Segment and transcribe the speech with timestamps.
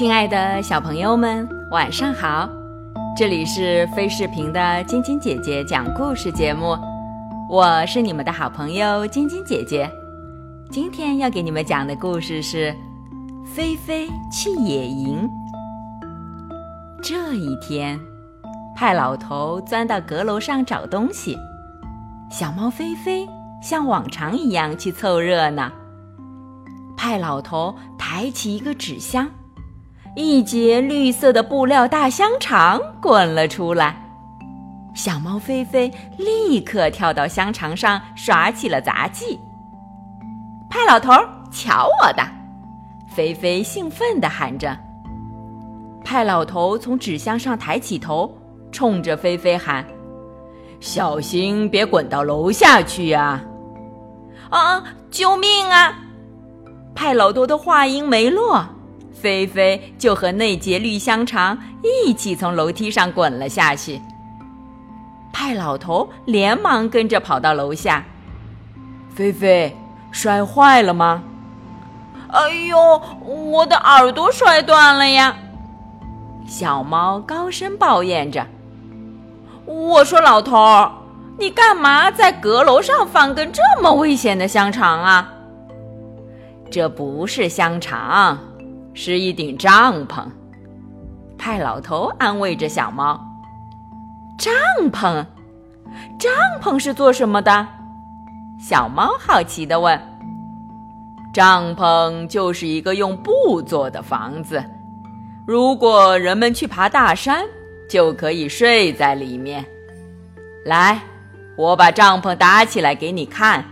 [0.00, 2.48] 亲爱的小朋友们，晚上好！
[3.14, 6.74] 这里是飞视频的晶晶姐姐讲故事节目，
[7.50, 9.92] 我是你们的好朋友晶晶姐姐。
[10.70, 12.74] 今天要给你们讲的故事是
[13.44, 15.28] 《菲菲去野营》。
[17.02, 18.00] 这一天，
[18.74, 21.36] 派老头钻到阁楼上找东西，
[22.30, 23.28] 小猫菲菲
[23.62, 25.70] 像往常一样去凑热闹。
[26.96, 29.28] 派老头抬起一个纸箱。
[30.14, 33.96] 一截绿色的布料大香肠滚了出来，
[34.92, 39.38] 小猫菲菲立刻跳到香肠上耍起了杂技。
[40.68, 41.12] 派老头，
[41.52, 42.22] 瞧我的！
[43.06, 44.76] 菲菲兴奋地喊着。
[46.04, 48.32] 派老头从纸箱上抬起头，
[48.72, 49.84] 冲着菲菲喊
[50.80, 53.40] ：“小心别滚到楼下去呀！”
[54.50, 54.82] 啊！
[55.10, 55.96] 救命啊！
[56.96, 58.64] 派老头的话音没落。
[59.12, 64.00] 菲菲就和那截绿香肠一起从楼梯上滚了下去。
[65.32, 68.04] 派老头连忙跟着跑到楼下。
[69.14, 69.76] 菲菲
[70.10, 71.22] 摔坏了吗？
[72.28, 75.36] 哎呦，我的耳朵摔断了呀！
[76.46, 78.46] 小猫高声抱怨着。
[79.66, 80.90] 我说：“老头，
[81.38, 85.32] 你干嘛在阁楼上放根这么危险的香肠啊？”
[86.70, 88.38] 这不是香肠。
[88.92, 90.24] 是一顶帐篷，
[91.38, 93.18] 派老头安慰着小猫。
[94.38, 94.52] 帐
[94.90, 95.24] 篷，
[96.18, 97.66] 帐篷是做什么的？
[98.58, 99.98] 小猫好奇地问。
[101.32, 104.62] 帐篷就是一个用布做的房子，
[105.46, 107.44] 如果人们去爬大山，
[107.88, 109.64] 就可以睡在里面。
[110.64, 111.00] 来，
[111.56, 113.64] 我把帐篷搭起来给你看。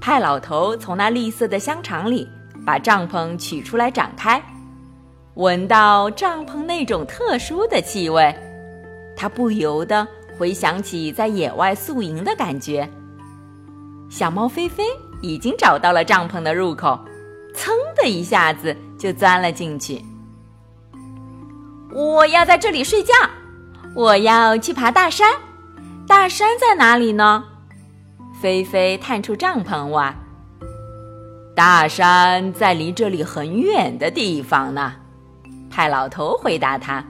[0.00, 2.28] 派老头从那绿色的香肠里。
[2.64, 4.42] 把帐篷取出来展开，
[5.34, 8.34] 闻到帐篷那种特殊的气味，
[9.16, 10.06] 他不由得
[10.38, 12.88] 回想起在野外宿营的感觉。
[14.08, 14.84] 小猫菲菲
[15.22, 16.98] 已经找到了帐篷的入口，
[17.54, 20.04] 噌的一下子就钻了进去。
[21.92, 23.12] 我要在这里睡觉，
[23.94, 25.32] 我要去爬大山。
[26.06, 27.44] 大山在哪里呢？
[28.40, 30.14] 菲菲探出帐篷外。
[31.54, 34.94] 大山在离这里很远的地方呢，
[35.70, 37.04] 派老头回答他：“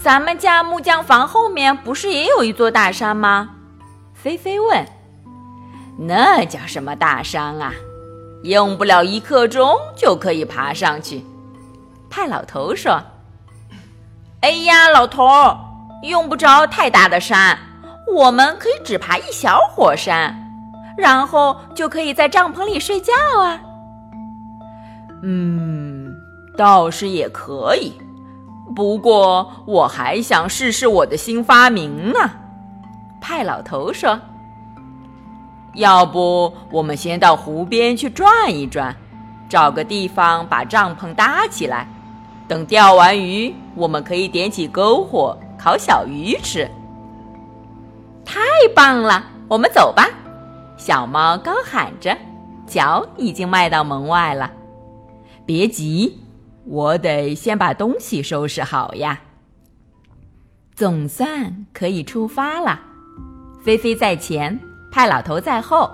[0.00, 3.50] 咱们家木匠房后面不是也有一座大山吗？”
[4.14, 4.86] 菲菲问
[5.98, 7.72] ：“那叫什么大山啊？
[8.44, 11.24] 用不了一刻钟就可以爬上去。”
[12.08, 13.02] 派老头说
[14.40, 15.26] ：“哎呀，老头，
[16.04, 17.58] 用不着太大的山，
[18.14, 20.36] 我们可以只爬一小火山。”
[20.96, 23.60] 然后就可以在帐篷里睡觉啊。
[25.22, 26.14] 嗯，
[26.56, 27.92] 倒是也可以。
[28.74, 32.18] 不过我还想试试我的新发明呢。
[33.20, 34.18] 派老头说
[35.74, 38.94] ：“要不我们先到湖边去转一转，
[39.48, 41.86] 找个地方把帐篷搭起来。
[42.48, 46.70] 等钓完鱼，我们可以点起篝火烤小鱼吃。”
[48.24, 48.40] 太
[48.74, 50.08] 棒了，我们走吧。
[50.80, 52.16] 小猫高喊着，
[52.66, 54.50] 脚已经迈到门外了。
[55.44, 56.18] 别急，
[56.64, 59.20] 我得先把东西收拾好呀。
[60.74, 62.80] 总算可以出发了。
[63.62, 64.58] 菲菲在前，
[64.90, 65.90] 派老头在后。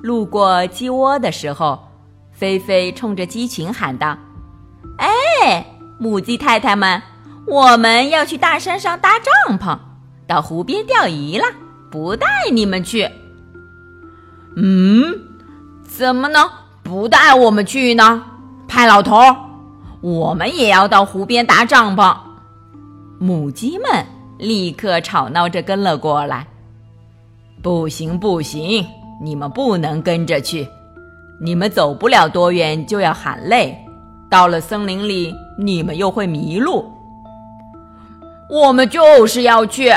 [0.00, 1.78] 路过鸡窝的时候，
[2.32, 4.16] 菲菲冲着鸡群喊道
[4.96, 5.66] ：“哎，
[5.98, 7.02] 母鸡太太们，
[7.46, 9.78] 我们要去大山上搭帐篷，
[10.26, 11.44] 到湖边钓鱼了，
[11.90, 13.06] 不带你们去。”
[14.56, 15.12] 嗯，
[15.88, 16.48] 怎么能
[16.82, 18.22] 不带我们去呢？
[18.68, 19.18] 派老头，
[20.00, 22.16] 我们也要到湖边搭帐篷。
[23.18, 24.04] 母鸡们
[24.38, 26.46] 立刻吵闹着跟了过来。
[27.62, 28.86] 不行不行，
[29.22, 30.68] 你们不能跟着去，
[31.40, 33.76] 你们走不了多远就要喊累，
[34.28, 36.84] 到了森林里你们又会迷路。
[38.50, 39.92] 我们就是要去，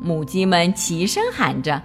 [0.00, 1.80] 母鸡们齐声喊着。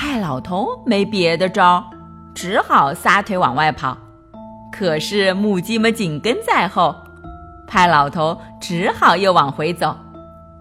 [0.00, 1.84] 派老头没别的招，
[2.32, 3.98] 只好撒腿往外跑。
[4.70, 6.94] 可是母鸡们紧跟在后，
[7.66, 9.96] 派老头只好又往回走。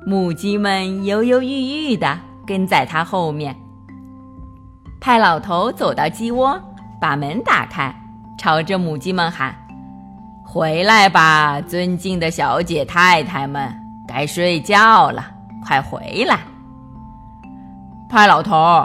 [0.03, 1.45] 母鸡们犹犹豫
[1.91, 2.17] 豫地
[2.47, 3.55] 跟在他后面。
[4.99, 6.59] 派老头走到鸡窝，
[6.99, 7.95] 把门打开，
[8.39, 9.55] 朝着母鸡们喊
[10.43, 13.71] ：“回来吧，尊敬的小姐太太们，
[14.07, 15.23] 该睡觉了，
[15.63, 16.39] 快回来！”
[18.09, 18.83] 派老头，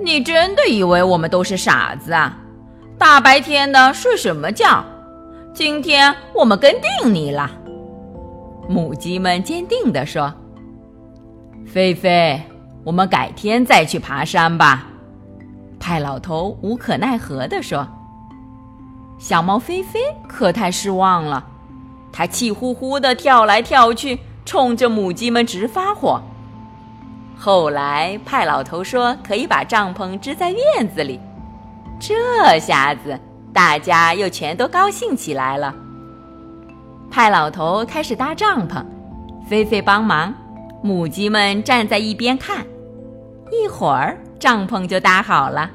[0.00, 2.36] 你真的以为我们都是傻子啊？
[2.98, 4.84] 大白天的睡什么觉？
[5.54, 7.50] 今天我们跟定你了。
[8.68, 10.32] 母鸡们坚定地说
[11.66, 12.40] ：“菲菲，
[12.84, 14.86] 我们改天再去爬山吧。”
[15.78, 17.86] 派老头无可奈何地说
[19.18, 21.44] ：“小猫菲菲可太失望了，
[22.12, 26.22] 它气呼呼地跳来跳去，冲着母鸡们直发火。”
[27.36, 31.20] 后来，派老头说可以把帐篷支在院子里，
[31.98, 33.18] 这下子
[33.52, 35.74] 大家又全都高兴起来了。
[37.10, 38.84] 派老头开始搭帐篷，
[39.48, 40.32] 菲菲帮忙，
[40.82, 42.64] 母鸡们站在一边看。
[43.50, 45.70] 一会儿，帐篷就搭好了。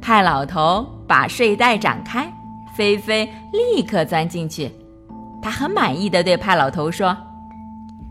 [0.00, 2.30] 派老头把睡袋展开，
[2.76, 4.70] 菲菲立刻钻进去。
[5.40, 7.16] 他很满意的对派老头说：“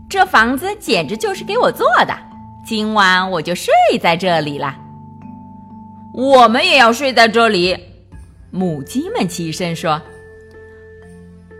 [0.08, 2.16] 这房子简直就是给我做的。”
[2.64, 4.76] 今晚我就睡在这里了。
[6.14, 7.76] 我们也要睡在这里。
[8.50, 10.00] 母鸡们齐声说：“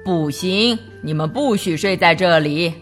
[0.04, 2.72] 不行，你们不许睡在这里。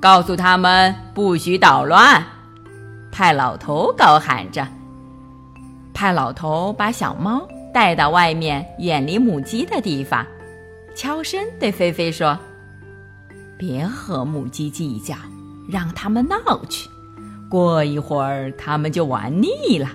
[0.00, 2.22] 告诉他们不许捣乱。”
[3.10, 4.66] 派老头高喊着。
[5.94, 10.26] 派老头把小猫带到外面，远离母鸡的地方，
[10.94, 12.38] 悄声对菲菲说
[13.56, 15.14] ：“别和母鸡计较，
[15.68, 16.36] 让他们闹
[16.66, 16.88] 去。”
[17.48, 19.88] 过一会儿，他们就玩腻了。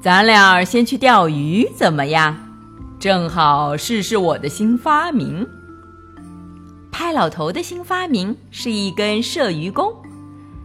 [0.00, 2.36] 咱俩先去钓鱼，怎么样？
[2.98, 5.46] 正好试试我的新发明。
[6.90, 9.92] 派老头的新发明是一根射鱼弓。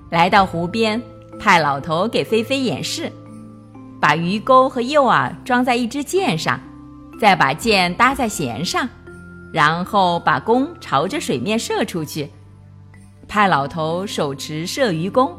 [0.09, 1.01] 来到湖边，
[1.39, 3.11] 派老头给菲菲演示：
[3.99, 6.59] 把鱼钩和诱饵装在一支箭上，
[7.19, 8.87] 再把箭搭在弦上，
[9.51, 12.29] 然后把弓朝着水面射出去。
[13.27, 15.35] 派老头手持射鱼弓。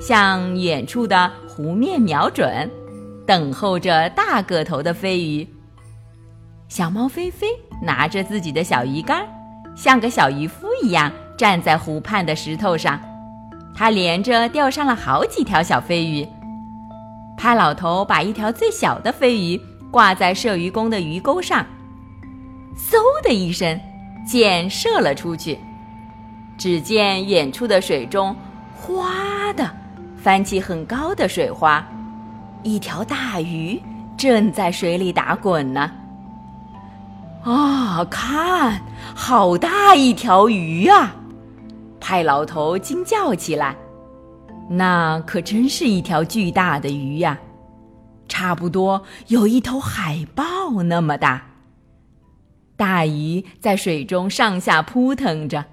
[0.00, 2.70] 向远处的湖面瞄准，
[3.26, 5.46] 等候着大个头的飞鱼。
[6.68, 7.48] 小猫菲菲
[7.82, 9.26] 拿着自己的小鱼竿，
[9.74, 13.00] 像个小渔夫一样站在湖畔的石头上。
[13.74, 16.26] 它连着钓上了好几条小飞鱼。
[17.36, 19.60] 派老头把一条最小的飞鱼
[19.90, 21.64] 挂在射鱼弓的鱼钩上，
[22.76, 23.80] 嗖的一声，
[24.26, 25.58] 箭射了出去。
[26.58, 28.34] 只见远处的水中，
[28.74, 29.77] 哗的。
[30.18, 31.86] 翻起很高的水花，
[32.64, 33.80] 一条大鱼
[34.16, 35.90] 正在水里打滚呢。
[37.44, 38.82] 啊，看，
[39.14, 41.14] 好大一条鱼啊！
[42.00, 43.76] 派老头惊叫起来
[44.68, 47.38] ：“那可真是一条巨大的鱼呀，
[48.28, 51.40] 差不多有一头海豹那么大。”
[52.76, 55.64] 大鱼在水中上下扑腾着，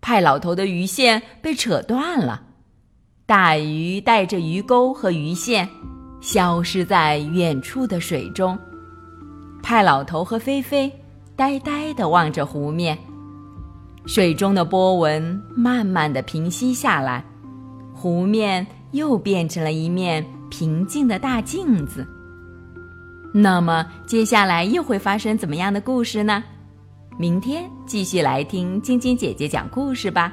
[0.00, 2.42] 派老头的鱼线被扯断了。
[3.26, 5.68] 大鱼带着鱼钩和鱼线，
[6.20, 8.56] 消失在远处的水中。
[9.64, 10.92] 派老头和菲菲
[11.34, 12.96] 呆呆地望着湖面，
[14.06, 17.24] 水中的波纹慢慢地平息下来，
[17.92, 22.06] 湖面又变成了一面平静的大镜子。
[23.34, 26.44] 那么，接下来又会发生怎么样的故事呢？
[27.18, 30.32] 明天继续来听晶晶姐姐讲故事吧。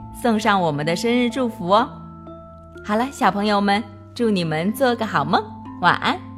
[0.13, 1.89] 送上我们的生日祝福哦！
[2.85, 5.43] 好了，小朋友们，祝你们做个好梦，
[5.81, 6.30] 晚安。